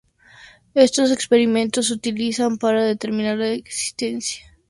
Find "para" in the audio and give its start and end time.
2.57-2.83